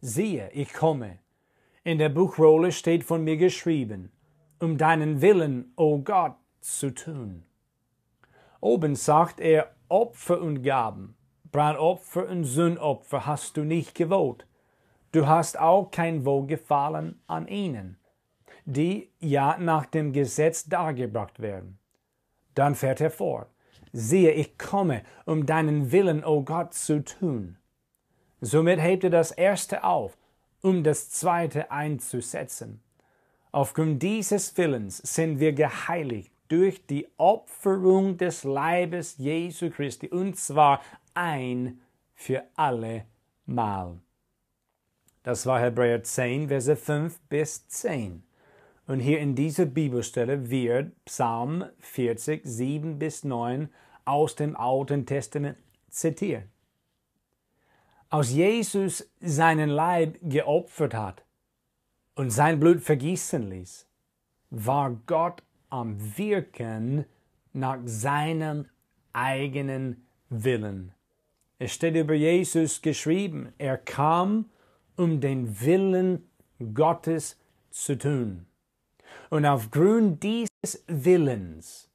Siehe, 0.00 0.50
ich 0.52 0.72
komme. 0.72 1.18
In 1.84 1.98
der 1.98 2.10
Buchrolle 2.10 2.72
steht 2.72 3.04
von 3.04 3.24
mir 3.24 3.36
geschrieben, 3.36 4.12
um 4.58 4.78
deinen 4.78 5.20
Willen, 5.20 5.72
o 5.76 5.94
oh 5.94 5.98
Gott, 5.98 6.36
zu 6.60 6.94
tun. 6.94 7.44
Oben 8.60 8.94
sagt 8.94 9.40
er, 9.40 9.74
Opfer 9.88 10.40
und 10.40 10.62
Gaben, 10.62 11.16
Brandopfer 11.50 12.28
und 12.28 12.44
Sündopfer 12.44 13.26
hast 13.26 13.56
du 13.56 13.64
nicht 13.64 13.94
gewollt. 13.94 14.46
Du 15.12 15.26
hast 15.26 15.58
auch 15.58 15.90
kein 15.90 16.24
Wohlgefallen 16.24 17.20
an 17.26 17.48
ihnen, 17.48 17.98
die 18.66 19.10
ja 19.20 19.56
nach 19.58 19.86
dem 19.86 20.12
Gesetz 20.12 20.64
dargebracht 20.68 21.40
werden. 21.40 21.78
Dann 22.54 22.74
fährt 22.74 23.00
er 23.00 23.10
fort. 23.10 23.48
Siehe, 23.92 24.32
ich 24.32 24.58
komme, 24.58 25.02
um 25.24 25.46
deinen 25.46 25.92
Willen, 25.92 26.24
o 26.24 26.38
oh 26.38 26.42
Gott, 26.42 26.74
zu 26.74 27.02
tun. 27.02 27.56
Somit 28.40 28.80
hebt 28.80 29.04
er 29.04 29.10
das 29.10 29.30
erste 29.30 29.82
auf, 29.82 30.18
um 30.60 30.84
das 30.84 31.10
zweite 31.10 31.70
einzusetzen. 31.70 32.82
Aufgrund 33.50 34.02
dieses 34.02 34.56
Willens 34.58 34.98
sind 34.98 35.40
wir 35.40 35.54
geheiligt 35.54 36.30
durch 36.48 36.84
die 36.86 37.08
Opferung 37.16 38.18
des 38.18 38.44
Leibes 38.44 39.16
Jesu 39.16 39.70
Christi, 39.70 40.08
und 40.08 40.36
zwar 40.36 40.82
ein 41.14 41.80
für 42.14 42.44
alle 42.56 43.06
Mal. 43.46 43.98
Das 45.28 45.44
war 45.44 45.60
Hebräer 45.60 46.02
10, 46.02 46.48
Verse 46.48 46.74
5 46.74 47.20
bis 47.28 47.68
10. 47.68 48.22
Und 48.86 49.00
hier 49.00 49.18
in 49.18 49.34
dieser 49.34 49.66
Bibelstelle 49.66 50.48
wird 50.48 50.92
Psalm 51.04 51.66
40, 51.80 52.46
7 52.46 52.98
bis 52.98 53.24
9 53.24 53.68
aus 54.06 54.36
dem 54.36 54.56
Alten 54.56 55.04
Testament 55.04 55.58
zitiert. 55.90 56.44
Als 58.08 58.32
Jesus 58.32 59.06
seinen 59.20 59.68
Leib 59.68 60.16
geopfert 60.22 60.94
hat 60.94 61.26
und 62.14 62.30
sein 62.30 62.58
Blut 62.58 62.80
vergießen 62.80 63.50
ließ, 63.50 63.86
war 64.48 64.98
Gott 65.04 65.42
am 65.68 65.98
Wirken 66.16 67.04
nach 67.52 67.80
seinem 67.84 68.64
eigenen 69.12 70.06
Willen. 70.30 70.94
Es 71.58 71.74
steht 71.74 71.96
über 71.96 72.14
Jesus 72.14 72.80
geschrieben, 72.80 73.52
er 73.58 73.76
kam 73.76 74.46
um 74.98 75.20
den 75.20 75.60
Willen 75.60 76.28
Gottes 76.74 77.38
zu 77.70 77.96
tun. 77.96 78.46
Und 79.30 79.46
aufgrund 79.46 80.22
dieses 80.22 80.84
Willens 80.86 81.88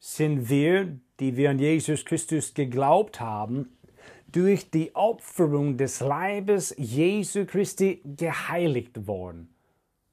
sind 0.00 0.48
wir, 0.48 0.98
die 1.20 1.36
wir 1.36 1.50
an 1.50 1.58
Jesus 1.58 2.04
Christus 2.04 2.54
geglaubt 2.54 3.20
haben, 3.20 3.76
durch 4.28 4.70
die 4.70 4.94
Opferung 4.96 5.76
des 5.76 6.00
Leibes 6.00 6.74
Jesu 6.76 7.44
Christi 7.44 8.02
geheiligt 8.04 9.06
worden. 9.06 9.54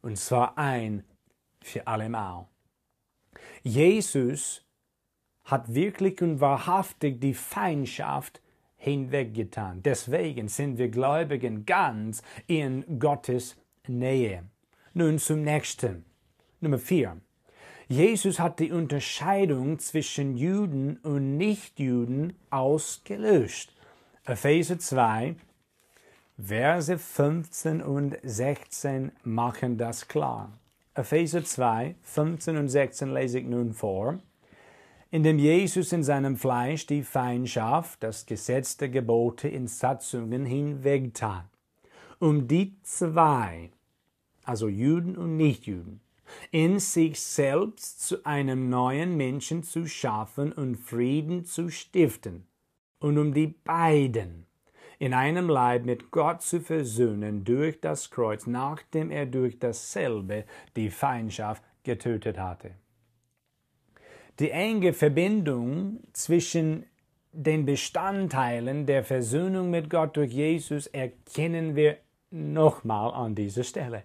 Und 0.01 0.17
zwar 0.17 0.57
ein 0.57 1.03
für 1.61 1.87
allemal. 1.87 2.47
Jesus 3.63 4.63
hat 5.43 5.73
wirklich 5.73 6.21
und 6.21 6.39
wahrhaftig 6.39 7.19
die 7.19 7.33
Feindschaft 7.33 8.41
hinweggetan. 8.81 9.83
Deswegen 9.83 10.47
sind 10.47 10.79
wir 10.79 10.89
Gläubigen 10.89 11.65
ganz 11.65 12.23
in 12.47 12.99
Gottes 12.99 13.55
Nähe. 13.87 14.43
Nun 14.93 15.19
zum 15.19 15.43
nächsten. 15.43 16.03
Nummer 16.59 16.79
vier. 16.79 17.17
Jesus 17.87 18.39
hat 18.39 18.59
die 18.59 18.71
Unterscheidung 18.71 19.77
zwischen 19.77 20.35
Juden 20.35 20.97
und 20.97 21.37
Nichtjuden 21.37 22.33
ausgelöscht. 22.49 23.71
Epheser 24.25 24.79
2, 24.79 25.35
Verse 26.37 26.97
15 26.97 27.83
und 27.83 28.17
16 28.23 29.11
machen 29.23 29.77
das 29.77 30.07
klar. 30.07 30.57
Epheser 30.95 31.43
2, 31.43 31.95
15 32.01 32.57
und 32.57 32.69
16 32.69 33.13
lese 33.13 33.39
ich 33.39 33.45
nun 33.45 33.73
vor. 33.73 34.19
Indem 35.13 35.39
Jesus 35.39 35.91
in 35.91 36.03
seinem 36.03 36.37
Fleisch 36.37 36.85
die 36.85 37.03
Feindschaft, 37.03 38.01
das 38.01 38.25
Gesetz 38.25 38.77
der 38.77 38.87
Gebote 38.87 39.49
in 39.49 39.67
Satzungen 39.67 40.45
hinwegtat, 40.45 41.49
um 42.19 42.47
die 42.47 42.77
zwei, 42.81 43.71
also 44.45 44.69
Juden 44.69 45.17
und 45.17 45.35
Nichtjuden, 45.35 45.99
in 46.51 46.79
sich 46.79 47.19
selbst 47.19 48.07
zu 48.07 48.25
einem 48.25 48.69
neuen 48.69 49.17
Menschen 49.17 49.63
zu 49.63 49.85
schaffen 49.85 50.53
und 50.53 50.77
Frieden 50.77 51.43
zu 51.43 51.69
stiften, 51.69 52.47
und 52.99 53.17
um 53.17 53.33
die 53.33 53.47
beiden 53.47 54.45
in 54.97 55.13
einem 55.13 55.49
Leib 55.49 55.83
mit 55.83 56.11
Gott 56.11 56.41
zu 56.41 56.61
versöhnen 56.61 57.43
durch 57.43 57.81
das 57.81 58.11
Kreuz, 58.11 58.47
nachdem 58.47 59.11
er 59.11 59.25
durch 59.25 59.59
dasselbe 59.59 60.45
die 60.77 60.89
Feindschaft 60.89 61.63
getötet 61.83 62.37
hatte. 62.37 62.75
Die 64.41 64.51
enge 64.51 64.91
Verbindung 64.91 65.99
zwischen 66.11 66.85
den 67.31 67.65
Bestandteilen 67.65 68.85
der 68.85 69.05
Versöhnung 69.05 69.69
mit 69.69 69.89
Gott 69.89 70.17
durch 70.17 70.33
Jesus 70.33 70.87
erkennen 70.87 71.77
wir 71.77 71.97
nochmal 72.29 73.13
an 73.13 73.35
dieser 73.35 73.63
Stelle. 73.63 74.03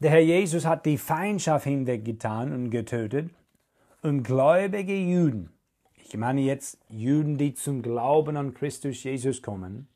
Der 0.00 0.12
Herr 0.12 0.20
Jesus 0.20 0.64
hat 0.64 0.86
die 0.86 0.96
Feindschaft 0.96 1.64
hinweggetan 1.64 2.52
und 2.54 2.70
getötet, 2.70 3.28
um 4.02 4.22
gläubige 4.22 4.96
Juden 4.96 5.50
ich 6.10 6.16
meine 6.16 6.40
jetzt 6.40 6.78
Juden, 6.88 7.36
die 7.36 7.52
zum 7.52 7.82
Glauben 7.82 8.38
an 8.38 8.54
Christus 8.54 9.04
Jesus 9.04 9.42
kommen 9.42 9.88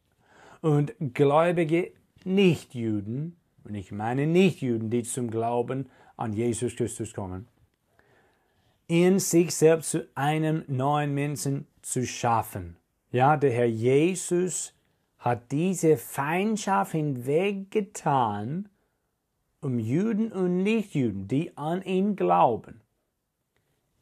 und 0.61 0.93
gläubige 1.15 1.91
Nichtjuden, 2.25 3.37
und 3.65 3.75
ich 3.75 3.93
meine 3.93 4.27
Nichtjuden, 4.27 4.91
die 4.91 5.05
zum 5.05 5.31
Glauben 5.31 5.87
an 6.19 6.35
Jesus 6.35 6.77
Christus 6.77 7.15
kommen, 7.15 7.49
in 8.89 9.19
sich 9.19 9.55
selbst 9.55 9.91
zu 9.91 10.09
einem 10.15 10.65
neuen 10.67 11.15
Menschen 11.15 11.67
zu 11.83 12.07
schaffen. 12.07 12.77
Ja, 13.11 13.37
der 13.37 13.53
Herr 13.53 13.67
Jesus 13.67 14.75
hat 15.19 15.53
diese 15.53 15.97
Feindschaft 15.97 16.93
hinweggetan, 16.93 18.69
um 19.61 19.79
Juden 19.79 20.33
und 20.33 20.63
Nichtjuden, 20.63 21.29
die 21.29 21.57
an 21.57 21.83
ihn 21.83 22.17
glauben, 22.17 22.81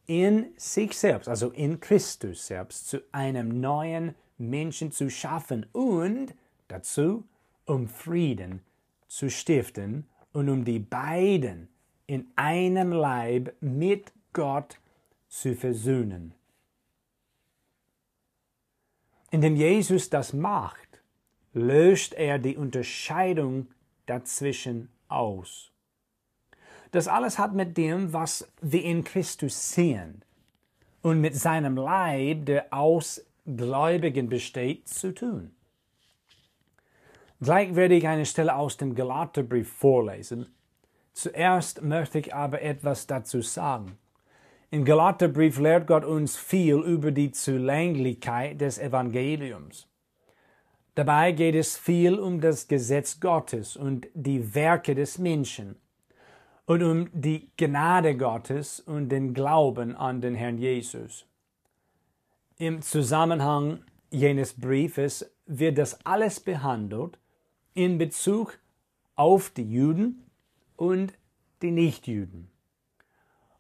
in 0.07 0.47
sich 0.57 0.97
selbst, 0.97 1.29
also 1.29 1.51
in 1.51 1.79
Christus 1.79 2.47
selbst, 2.47 2.89
zu 2.89 3.03
einem 3.13 3.61
neuen 3.61 4.15
Menschen 4.39 4.91
zu 4.91 5.11
schaffen 5.11 5.67
und 5.73 6.35
dazu, 6.69 7.25
um 7.67 7.87
Frieden 7.87 8.63
zu 9.07 9.29
stiften 9.29 10.07
und 10.33 10.49
um 10.49 10.65
die 10.65 10.79
beiden 10.79 11.69
in 12.07 12.27
einem 12.37 12.93
Leib 12.93 13.55
mit 13.61 14.13
Gott 14.33 14.79
zu 15.29 15.55
versöhnen. 15.55 16.35
Indem 19.31 19.57
Jesus 19.57 20.11
das 20.11 20.33
macht, 20.33 21.03
löst 21.53 22.15
er 22.15 22.39
die 22.39 22.57
Unterscheidung 22.57 23.69
dazwischen 24.07 24.89
aus. 25.09 25.71
Das 26.91 27.07
alles 27.07 27.39
hat 27.39 27.55
mit 27.55 27.77
dem, 27.77 28.13
was 28.13 28.53
wir 28.61 28.83
in 28.83 29.05
Christus 29.05 29.73
sehen 29.73 30.25
und 31.03 31.21
mit 31.21 31.37
seinem 31.37 31.77
Leib, 31.77 32.47
der 32.47 32.73
aus 32.73 33.25
Gläubigen 33.47 34.29
besteht, 34.29 34.89
zu 34.89 35.15
tun. 35.15 35.55
Gleich 37.41 37.75
werde 37.75 37.95
ich 37.95 38.07
eine 38.07 38.27
Stelle 38.27 38.55
aus 38.55 38.77
dem 38.77 38.95
Galaterbrief 38.95 39.73
vorlesen. 39.73 40.53
Zuerst 41.13 41.83
möchte 41.83 42.19
ich 42.19 42.35
aber 42.35 42.61
etwas 42.61 43.07
dazu 43.07 43.41
sagen. 43.41 43.99
Im 44.73 44.85
Galaterbrief 44.85 45.59
lehrt 45.59 45.89
Gott 45.89 46.05
uns 46.05 46.37
viel 46.37 46.77
über 46.77 47.11
die 47.11 47.33
Zulänglichkeit 47.33 48.61
des 48.61 48.79
Evangeliums. 48.79 49.89
Dabei 50.95 51.33
geht 51.33 51.57
es 51.57 51.77
viel 51.77 52.17
um 52.17 52.41
das 52.41 52.69
Gesetz 52.69 53.19
Gottes 53.19 53.77
und 53.77 54.07
die 54.15 54.55
Werke 54.55 54.95
des 54.95 55.19
Menschen 55.19 55.75
und 56.67 56.85
um 56.85 57.09
die 57.13 57.51
Gnade 57.57 58.17
Gottes 58.17 58.79
und 58.79 59.09
den 59.09 59.35
Glauben 59.35 59.97
an 59.97 60.21
den 60.21 60.37
Herrn 60.37 60.59
Jesus. 60.59 61.27
Im 62.57 62.81
Zusammenhang 62.81 63.83
jenes 64.11 64.53
Briefes 64.53 65.35
wird 65.47 65.79
das 65.79 66.07
alles 66.07 66.39
behandelt 66.39 67.19
in 67.75 67.99
Bezug 67.99 68.61
auf 69.17 69.51
die 69.51 69.69
Juden 69.69 70.31
und 70.77 71.13
die 71.61 71.73
Nichtjuden. 71.73 72.60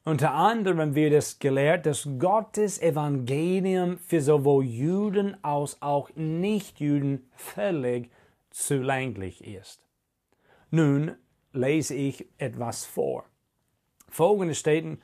Unter 0.04 0.32
anderem 0.32 0.94
wird 0.94 1.12
es 1.12 1.38
gelehrt, 1.38 1.84
dass 1.84 2.08
Gottes 2.18 2.80
Evangelium 2.80 3.98
für 3.98 4.22
sowohl 4.22 4.64
Juden 4.64 5.36
als 5.44 5.80
auch 5.82 6.08
Nichtjuden 6.14 7.30
völlig 7.34 8.10
zulänglich 8.48 9.44
ist. 9.44 9.86
Nun 10.70 11.16
lese 11.52 11.94
ich 11.94 12.26
etwas 12.38 12.86
vor. 12.86 13.24
Folgendes 14.08 14.58
steht 14.58 14.84
in 14.84 14.98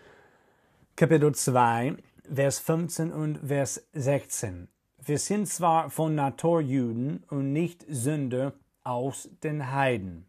Kapitel 0.96 1.34
2, 1.34 1.96
Vers 2.32 2.58
15 2.60 3.12
und 3.12 3.38
Vers 3.46 3.86
16. 3.92 4.68
Wir 5.04 5.18
sind 5.18 5.46
zwar 5.46 5.90
von 5.90 6.14
Natur 6.14 6.62
Juden 6.62 7.22
und 7.28 7.52
nicht 7.52 7.84
Sünder 7.86 8.54
aus 8.82 9.28
den 9.42 9.72
Heiden. 9.72 10.26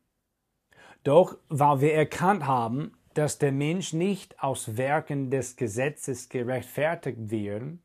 Doch 1.03 1.37
weil 1.47 1.79
wir 1.79 1.93
erkannt 1.93 2.45
haben, 2.45 2.96
dass 3.17 3.39
der 3.39 3.51
Mensch 3.51 3.93
nicht 3.93 4.43
aus 4.43 4.77
Werken 4.77 5.31
des 5.31 5.55
Gesetzes 5.55 6.29
gerechtfertigt 6.29 7.31
wird, 7.31 7.79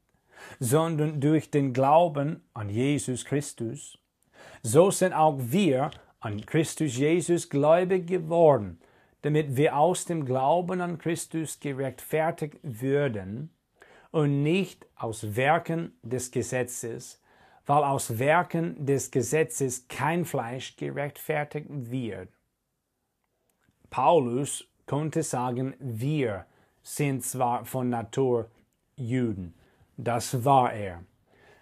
sondern 0.60 1.22
durch 1.22 1.50
den 1.50 1.72
Glauben 1.72 2.42
an 2.52 2.68
Jesus 2.68 3.24
Christus, 3.24 3.96
so 4.62 4.90
sind 4.90 5.14
auch 5.14 5.38
wir 5.38 5.90
an 6.20 6.44
Christus 6.44 6.98
Jesus 6.98 7.48
gläubig 7.48 8.06
geworden, 8.06 8.78
damit 9.22 9.56
wir 9.56 9.78
aus 9.78 10.04
dem 10.04 10.26
Glauben 10.26 10.82
an 10.82 10.98
Christus 10.98 11.58
gerechtfertigt 11.60 12.58
würden 12.62 13.54
und 14.10 14.42
nicht 14.42 14.86
aus 14.96 15.34
Werken 15.34 15.96
des 16.02 16.30
Gesetzes, 16.30 17.22
weil 17.64 17.84
aus 17.84 18.18
Werken 18.18 18.84
des 18.84 19.10
Gesetzes 19.10 19.88
kein 19.88 20.26
Fleisch 20.26 20.76
gerechtfertigt 20.76 21.68
wird. 21.70 22.28
Paulus 23.88 24.68
konnte 24.86 25.22
sagen, 25.22 25.74
wir 25.78 26.46
sind 26.82 27.24
zwar 27.24 27.64
von 27.64 27.88
Natur 27.88 28.50
Juden, 28.96 29.54
das 29.96 30.44
war 30.44 30.72
er. 30.72 31.02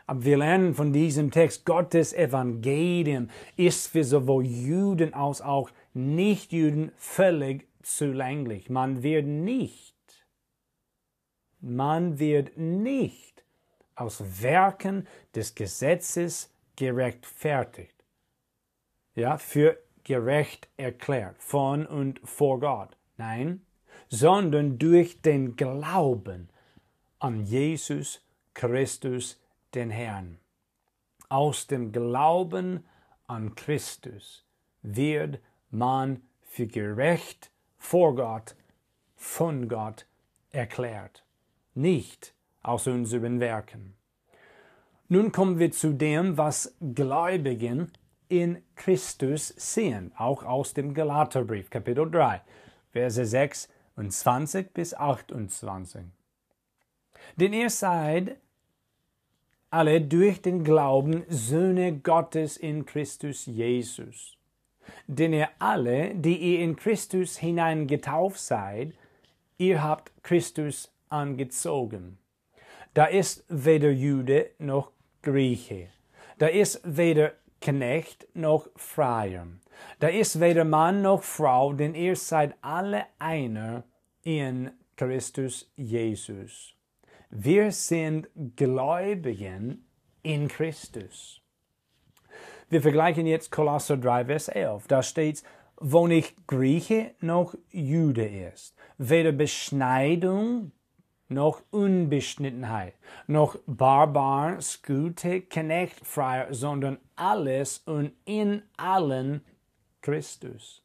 Aber 0.06 0.24
wir 0.24 0.38
lernen 0.38 0.74
von 0.74 0.92
diesem 0.92 1.30
Text, 1.30 1.64
Gottes 1.64 2.12
Evangelium 2.12 3.28
ist 3.56 3.88
für 3.88 4.02
sowohl 4.02 4.44
Juden 4.44 5.14
als 5.14 5.40
auch 5.40 5.70
Nichtjuden 5.94 6.90
völlig 6.96 7.68
zulänglich. 7.82 8.70
Man 8.70 9.02
wird 9.02 9.26
nicht, 9.26 9.94
man 11.60 12.18
wird 12.18 12.56
nicht 12.56 13.44
aus 13.94 14.42
Werken 14.42 15.06
des 15.34 15.54
Gesetzes 15.54 16.52
gerechtfertigt. 16.76 17.94
Ja, 19.14 19.36
für 19.36 19.78
gerecht 20.02 20.68
erklärt 20.76 21.36
von 21.38 21.86
und 21.86 22.20
vor 22.24 22.58
Gott. 22.58 22.96
Nein, 23.20 23.60
sondern 24.08 24.78
durch 24.78 25.20
den 25.20 25.54
Glauben 25.54 26.48
an 27.18 27.44
Jesus 27.44 28.24
Christus 28.54 29.38
den 29.74 29.90
Herrn. 29.90 30.38
Aus 31.28 31.66
dem 31.66 31.92
Glauben 31.92 32.82
an 33.26 33.54
Christus 33.54 34.46
wird 34.80 35.38
man 35.70 36.22
für 36.40 36.66
gerecht 36.66 37.50
vor 37.76 38.14
Gott, 38.14 38.56
von 39.16 39.68
Gott 39.68 40.06
erklärt, 40.50 41.22
nicht 41.74 42.32
aus 42.62 42.86
unseren 42.86 43.38
Werken. 43.38 43.96
Nun 45.08 45.30
kommen 45.30 45.58
wir 45.58 45.72
zu 45.72 45.92
dem, 45.92 46.38
was 46.38 46.74
Gläubigen 46.94 47.92
in 48.30 48.62
Christus 48.76 49.48
sehen, 49.58 50.10
auch 50.16 50.42
aus 50.42 50.72
dem 50.72 50.94
Galaterbrief, 50.94 51.68
Kapitel 51.68 52.10
3, 52.10 52.40
Verse 52.92 53.24
6 53.24 53.68
und 53.96 54.12
20 54.12 54.72
bis 54.74 54.94
28. 54.94 56.02
Denn 57.36 57.52
ihr 57.52 57.70
seid 57.70 58.36
alle 59.70 60.00
durch 60.00 60.42
den 60.42 60.64
Glauben 60.64 61.24
Söhne 61.28 61.98
Gottes 61.98 62.56
in 62.56 62.86
Christus 62.86 63.46
Jesus. 63.46 64.36
Denn 65.06 65.32
ihr 65.32 65.48
alle, 65.58 66.14
die 66.14 66.36
ihr 66.36 66.60
in 66.60 66.76
Christus 66.76 67.38
hinein 67.38 67.86
getauft 67.86 68.40
seid, 68.40 68.92
ihr 69.58 69.82
habt 69.82 70.10
Christus 70.24 70.90
angezogen. 71.08 72.18
Da 72.94 73.04
ist 73.04 73.44
weder 73.48 73.90
Jude 73.90 74.50
noch 74.58 74.90
Grieche. 75.22 75.88
Da 76.38 76.48
ist 76.48 76.80
weder 76.84 77.32
Knecht 77.60 78.26
noch 78.34 78.68
Freier. 78.74 79.46
Da 79.98 80.08
ist 80.08 80.40
weder 80.40 80.64
Mann 80.64 81.02
noch 81.02 81.22
Frau, 81.22 81.72
denn 81.72 81.94
ihr 81.94 82.16
seid 82.16 82.54
alle 82.62 83.04
einer 83.18 83.84
in 84.22 84.70
Christus 84.96 85.72
Jesus. 85.76 86.74
Wir 87.30 87.70
sind 87.72 88.28
Gläubigen 88.56 89.86
in 90.22 90.48
Christus. 90.48 91.40
Wir 92.68 92.82
vergleichen 92.82 93.26
jetzt 93.26 93.50
Kolosser 93.50 93.96
3, 93.96 94.26
Vers 94.26 94.48
11. 94.48 94.86
Da 94.86 95.02
steht, 95.02 95.42
wo 95.76 96.06
nicht 96.06 96.46
Grieche 96.46 97.14
noch 97.20 97.54
Jude 97.70 98.26
ist, 98.26 98.76
weder 98.98 99.32
Beschneidung 99.32 100.72
noch 101.28 101.62
Unbeschnittenheit, 101.70 102.94
noch 103.26 103.56
Barbar, 103.66 104.60
Skute, 104.60 105.42
Knecht, 105.42 106.04
Freier, 106.04 106.52
sondern 106.52 106.98
alles 107.16 107.78
und 107.86 108.12
in 108.24 108.62
allen 108.76 109.42
Christus. 110.00 110.82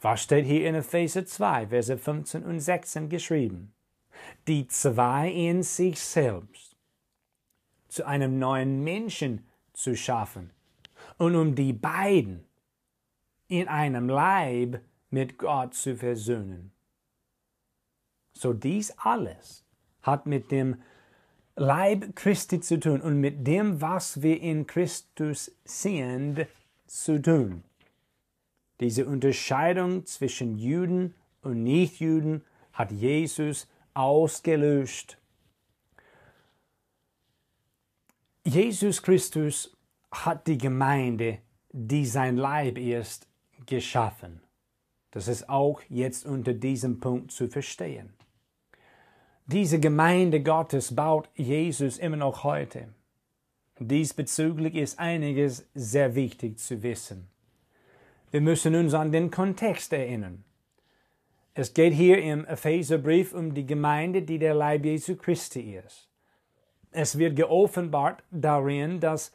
Was 0.00 0.22
steht 0.22 0.46
hier 0.46 0.68
in 0.68 0.74
Epheser 0.74 1.26
2, 1.26 1.68
Verse 1.68 1.98
15 1.98 2.44
und 2.44 2.60
16 2.60 3.08
geschrieben? 3.08 3.72
Die 4.46 4.66
zwei 4.66 5.30
in 5.30 5.62
sich 5.62 6.00
selbst 6.00 6.76
zu 7.88 8.06
einem 8.06 8.38
neuen 8.38 8.82
Menschen 8.84 9.46
zu 9.72 9.96
schaffen 9.96 10.50
und 11.16 11.36
um 11.36 11.54
die 11.54 11.72
beiden 11.72 12.44
in 13.48 13.66
einem 13.68 14.08
Leib 14.08 14.80
mit 15.10 15.38
Gott 15.38 15.74
zu 15.74 15.96
versöhnen. 15.96 16.72
So 18.32 18.52
dies 18.52 18.92
alles 18.98 19.64
hat 20.02 20.26
mit 20.26 20.50
dem 20.50 20.80
Leib 21.56 22.14
Christi 22.14 22.60
zu 22.60 22.78
tun 22.78 23.00
und 23.00 23.20
mit 23.20 23.46
dem, 23.46 23.80
was 23.80 24.22
wir 24.22 24.40
in 24.40 24.66
Christus 24.66 25.50
sind, 25.64 26.46
zu 26.86 27.20
tun. 27.20 27.64
Diese 28.80 29.06
Unterscheidung 29.06 30.06
zwischen 30.06 30.56
Juden 30.56 31.14
und 31.42 31.62
Nichtjuden 31.62 32.44
hat 32.72 32.92
Jesus 32.92 33.68
ausgelöscht. 33.94 35.18
Jesus 38.44 39.02
Christus 39.02 39.76
hat 40.10 40.46
die 40.46 40.58
Gemeinde, 40.58 41.38
die 41.70 42.06
sein 42.06 42.36
Leib 42.36 42.78
ist, 42.78 43.26
geschaffen. 43.66 44.40
Das 45.10 45.28
ist 45.28 45.48
auch 45.48 45.82
jetzt 45.88 46.26
unter 46.26 46.54
diesem 46.54 47.00
Punkt 47.00 47.32
zu 47.32 47.48
verstehen. 47.48 48.14
Diese 49.46 49.80
Gemeinde 49.80 50.42
Gottes 50.42 50.94
baut 50.94 51.28
Jesus 51.34 51.98
immer 51.98 52.16
noch 52.16 52.44
heute. 52.44 52.88
Diesbezüglich 53.78 54.74
ist 54.74 54.98
einiges 54.98 55.66
sehr 55.74 56.14
wichtig 56.14 56.58
zu 56.58 56.82
wissen. 56.82 57.28
Wir 58.30 58.42
müssen 58.42 58.74
uns 58.74 58.92
an 58.92 59.10
den 59.10 59.30
Kontext 59.30 59.92
erinnern. 59.92 60.44
Es 61.54 61.72
geht 61.72 61.94
hier 61.94 62.22
im 62.22 62.44
Epheserbrief 62.44 63.32
um 63.32 63.54
die 63.54 63.66
Gemeinde, 63.66 64.22
die 64.22 64.38
der 64.38 64.54
Leib 64.54 64.84
Jesu 64.84 65.16
Christi 65.16 65.76
ist. 65.76 66.08
Es 66.90 67.18
wird 67.18 67.36
geoffenbart 67.36 68.22
darin, 68.30 69.00
dass 69.00 69.32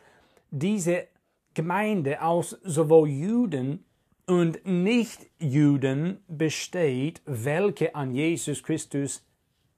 diese 0.51 1.08
Gemeinde 1.53 2.21
aus 2.21 2.51
sowohl 2.63 3.10
Juden 3.10 3.84
und 4.27 4.65
Nichtjuden 4.65 6.23
besteht, 6.27 7.21
welche 7.25 7.95
an 7.95 8.13
Jesus 8.13 8.63
Christus 8.63 9.25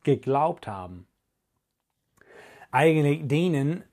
geglaubt 0.04 0.67
haben. 0.67 1.08
Eigentlich 2.69 3.28
dienen 3.28 3.86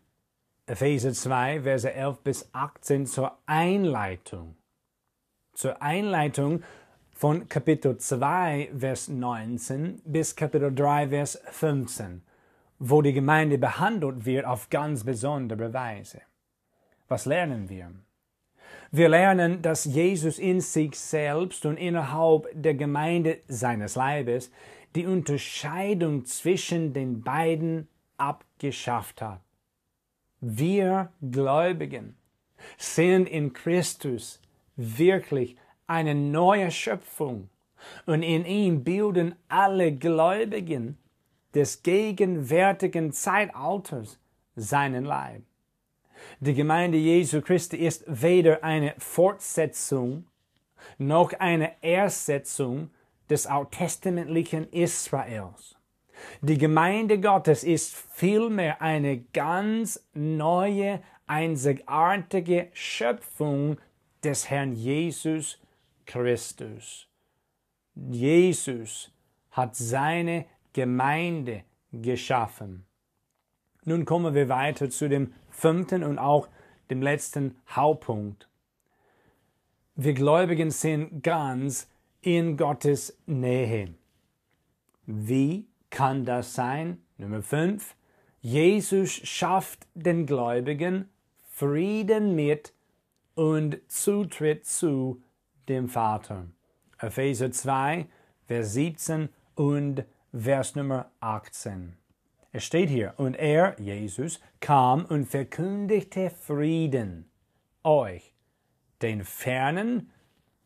Epheser 0.66 1.12
2, 1.12 1.62
Verse 1.62 1.92
11 1.92 2.18
bis 2.18 2.50
18 2.52 3.06
zur 3.06 3.38
Einleitung. 3.46 4.56
Zur 5.62 5.80
Einleitung 5.80 6.64
von 7.12 7.48
Kapitel 7.48 7.96
2, 7.96 8.70
Vers 8.76 9.06
19 9.06 10.02
bis 10.04 10.34
Kapitel 10.34 10.74
3, 10.74 11.10
Vers 11.10 11.40
15, 11.52 12.20
wo 12.80 13.00
die 13.00 13.12
Gemeinde 13.12 13.58
behandelt 13.58 14.24
wird 14.24 14.44
auf 14.44 14.70
ganz 14.70 15.04
besondere 15.04 15.72
Weise. 15.72 16.22
Was 17.06 17.26
lernen 17.26 17.68
wir? 17.68 17.92
Wir 18.90 19.08
lernen, 19.08 19.62
dass 19.62 19.84
Jesus 19.84 20.40
in 20.40 20.60
sich 20.60 20.98
selbst 20.98 21.64
und 21.64 21.76
innerhalb 21.76 22.48
der 22.54 22.74
Gemeinde 22.74 23.38
seines 23.46 23.94
Leibes 23.94 24.50
die 24.96 25.06
Unterscheidung 25.06 26.24
zwischen 26.24 26.92
den 26.92 27.22
beiden 27.22 27.86
abgeschafft 28.16 29.22
hat. 29.22 29.42
Wir 30.40 31.12
Gläubigen 31.20 32.16
sind 32.78 33.28
in 33.28 33.52
Christus 33.52 34.41
wirklich 34.76 35.56
eine 35.86 36.14
neue 36.14 36.70
Schöpfung 36.70 37.48
und 38.06 38.22
in 38.22 38.44
ihm 38.44 38.84
bilden 38.84 39.34
alle 39.48 39.92
Gläubigen 39.92 40.98
des 41.54 41.82
gegenwärtigen 41.82 43.12
Zeitalters 43.12 44.18
seinen 44.56 45.04
Leib. 45.04 45.42
Die 46.40 46.54
Gemeinde 46.54 46.98
Jesu 46.98 47.40
Christi 47.40 47.76
ist 47.76 48.04
weder 48.06 48.62
eine 48.62 48.94
Fortsetzung 48.98 50.26
noch 50.98 51.32
eine 51.34 51.82
Ersetzung 51.82 52.90
des 53.30 53.46
alttestamentlichen 53.46 54.68
Israels. 54.70 55.76
Die 56.40 56.58
Gemeinde 56.58 57.20
Gottes 57.20 57.64
ist 57.64 57.96
vielmehr 57.96 58.80
eine 58.80 59.18
ganz 59.32 60.06
neue, 60.12 61.02
einzigartige 61.26 62.68
Schöpfung 62.72 63.78
des 64.24 64.50
Herrn 64.50 64.72
Jesus 64.72 65.58
Christus. 66.06 67.08
Jesus 67.94 69.10
hat 69.50 69.76
seine 69.76 70.46
Gemeinde 70.72 71.64
geschaffen. 71.92 72.86
Nun 73.84 74.04
kommen 74.04 74.34
wir 74.34 74.48
weiter 74.48 74.88
zu 74.90 75.08
dem 75.08 75.34
fünften 75.50 76.04
und 76.04 76.18
auch 76.18 76.48
dem 76.90 77.02
letzten 77.02 77.56
Hauptpunkt. 77.68 78.48
Wir 79.94 80.14
Gläubigen 80.14 80.70
sind 80.70 81.22
ganz 81.22 81.88
in 82.22 82.56
Gottes 82.56 83.18
Nähe. 83.26 83.94
Wie 85.04 85.66
kann 85.90 86.24
das 86.24 86.54
sein? 86.54 87.02
Nummer 87.18 87.42
5. 87.42 87.94
Jesus 88.40 89.10
schafft 89.10 89.86
den 89.94 90.26
Gläubigen 90.26 91.10
Frieden 91.50 92.34
mit 92.34 92.72
und 93.34 93.78
Zutritt 93.88 94.66
zu 94.66 95.22
dem 95.68 95.88
Vater. 95.88 96.46
Epheser 96.98 97.50
2, 97.50 98.06
Vers 98.46 98.72
17 98.74 99.28
und 99.54 100.04
Vers 100.32 100.74
Nummer 100.74 101.10
18. 101.20 101.96
Es 102.52 102.64
steht 102.64 102.90
hier, 102.90 103.14
und 103.16 103.34
er, 103.34 103.80
Jesus, 103.80 104.40
kam 104.60 105.04
und 105.06 105.26
verkündigte 105.26 106.30
Frieden 106.30 107.30
euch, 107.82 108.34
den 109.00 109.24
Fernen 109.24 110.10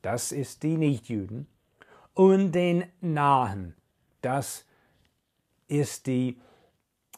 das 0.06 0.30
ist 0.30 0.62
die 0.62 0.76
Nichtjuden, 0.76 1.48
und 2.14 2.52
den 2.52 2.84
Nahen, 3.00 3.74
das 4.22 4.64
ist 5.66 6.06
die 6.06 6.38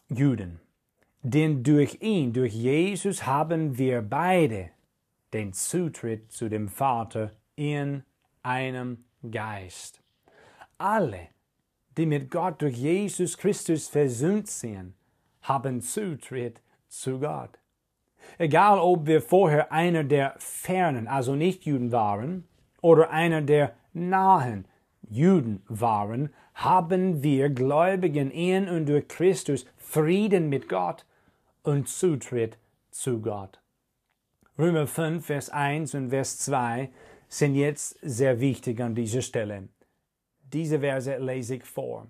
Juden. 0.09 0.59
Denn 1.21 1.63
durch 1.63 1.99
ihn, 2.01 2.33
durch 2.33 2.55
Jesus 2.55 3.27
haben 3.27 3.77
wir 3.77 4.01
beide 4.01 4.71
den 5.33 5.53
Zutritt 5.53 6.33
zu 6.33 6.49
dem 6.49 6.69
Vater 6.69 7.33
in 7.57 8.03
einem 8.43 9.05
Geist. 9.31 10.01
Alle, 10.79 11.29
die 11.97 12.07
mit 12.07 12.31
Gott 12.31 12.63
durch 12.63 12.77
Jesus 12.77 13.37
Christus 13.37 13.89
versöhnt 13.89 14.49
sind, 14.49 14.95
haben 15.43 15.81
Zutritt 15.81 16.61
zu 16.89 17.19
Gott. 17.19 17.59
Egal 18.37 18.79
ob 18.79 19.07
wir 19.07 19.23
vorher 19.23 19.73
einer 19.73 20.05
der 20.05 20.35
fernen, 20.39 21.09
also 21.09 21.35
nicht 21.35 21.65
Juden 21.65 21.93
waren, 21.93 22.47
oder 22.81 23.11
einer 23.11 23.43
der 23.43 23.75
nahen 23.93 24.67
Juden 25.09 25.63
waren, 25.69 26.33
haben 26.55 27.23
wir 27.23 27.51
Gläubigen 27.51 28.31
in 28.31 28.69
und 28.69 28.87
durch 28.87 29.09
Christus 29.09 29.67
Frieden 29.77 30.49
mit 30.49 30.69
Gott 30.69 31.07
und 31.63 31.89
Zutritt 31.89 32.59
zu 32.91 33.21
Gott. 33.21 33.58
Römer 34.59 34.89
5, 34.89 35.25
Vers 35.25 35.51
1 35.51 35.95
und 35.95 36.11
Vers 36.11 36.41
2 36.41 36.91
sind 37.29 37.55
jetzt 37.55 37.97
sehr 38.03 38.41
wichtig 38.41 38.81
an 38.81 38.93
dieser 38.93 39.23
Stelle. 39.23 39.69
Diese 40.53 40.81
Verse 40.81 41.17
lese 41.19 41.57
ich 41.57 41.65
vor. 41.65 42.09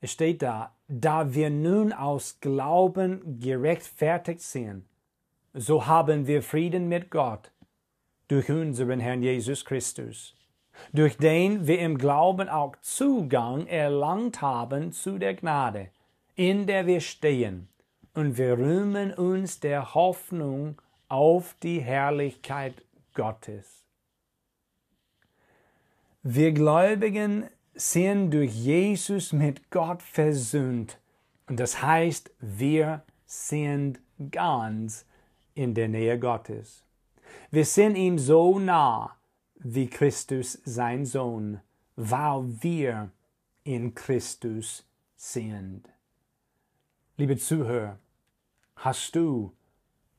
Es 0.00 0.12
steht 0.12 0.40
da, 0.40 0.74
da 0.88 1.34
wir 1.34 1.50
nun 1.50 1.92
aus 1.92 2.40
Glauben 2.40 3.38
gerechtfertigt 3.38 4.40
sind, 4.40 4.86
so 5.52 5.86
haben 5.86 6.26
wir 6.26 6.42
Frieden 6.42 6.88
mit 6.88 7.10
Gott 7.10 7.52
durch 8.28 8.50
unseren 8.50 9.00
Herrn 9.00 9.22
Jesus 9.22 9.66
Christus, 9.66 10.34
durch 10.94 11.18
den 11.18 11.66
wir 11.66 11.80
im 11.80 11.98
Glauben 11.98 12.48
auch 12.48 12.76
Zugang 12.80 13.66
erlangt 13.66 14.40
haben 14.40 14.92
zu 14.92 15.18
der 15.18 15.34
Gnade, 15.34 15.90
in 16.34 16.66
der 16.66 16.86
wir 16.86 17.00
stehen, 17.02 17.68
und 18.14 18.38
wir 18.38 18.56
rühmen 18.56 19.12
uns 19.12 19.60
der 19.60 19.94
Hoffnung 19.94 20.80
auf 21.10 21.54
die 21.62 21.80
Herrlichkeit 21.80 22.82
Gottes. 23.14 23.84
Wir 26.22 26.52
Gläubigen 26.52 27.48
sind 27.74 28.30
durch 28.30 28.52
Jesus 28.52 29.32
mit 29.32 29.70
Gott 29.70 30.02
versöhnt. 30.02 30.98
Und 31.46 31.58
das 31.58 31.82
heißt, 31.82 32.30
wir 32.40 33.02
sind 33.26 34.00
ganz 34.30 35.04
in 35.54 35.74
der 35.74 35.88
Nähe 35.88 36.18
Gottes. 36.18 36.84
Wir 37.50 37.64
sind 37.64 37.96
ihm 37.96 38.18
so 38.18 38.58
nah 38.58 39.16
wie 39.54 39.88
Christus 39.88 40.60
sein 40.64 41.04
Sohn, 41.04 41.60
weil 41.96 42.44
wir 42.62 43.10
in 43.64 43.94
Christus 43.94 44.86
sind. 45.16 45.88
Liebe 47.16 47.36
Zuhörer, 47.36 47.98
hast 48.76 49.16
du 49.16 49.52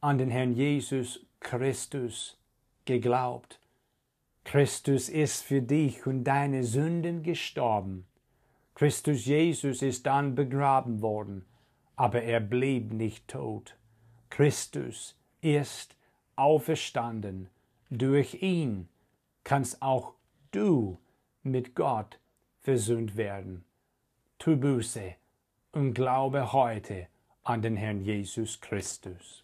an 0.01 0.17
den 0.17 0.31
Herrn 0.31 0.53
Jesus 0.53 1.25
Christus 1.39 2.37
geglaubt? 2.85 3.59
Christus 4.43 5.09
ist 5.09 5.43
für 5.43 5.61
dich 5.61 6.07
und 6.07 6.23
deine 6.23 6.63
Sünden 6.63 7.21
gestorben. 7.21 8.07
Christus 8.73 9.25
Jesus 9.25 9.83
ist 9.83 10.07
dann 10.07 10.33
begraben 10.33 11.01
worden, 11.01 11.45
aber 11.95 12.23
er 12.23 12.39
blieb 12.39 12.91
nicht 12.91 13.27
tot. 13.27 13.77
Christus 14.31 15.15
ist 15.41 15.95
auferstanden. 16.35 17.49
Durch 17.91 18.41
ihn 18.41 18.89
kannst 19.43 19.83
auch 19.83 20.15
du 20.49 20.97
mit 21.43 21.75
Gott 21.75 22.19
versöhnt 22.61 23.17
werden. 23.17 23.63
Tu 24.39 24.55
Buße 24.55 25.13
und 25.73 25.93
glaube 25.93 26.53
heute 26.53 27.07
an 27.43 27.61
den 27.61 27.77
Herrn 27.77 28.01
Jesus 28.01 28.59
Christus. 28.61 29.43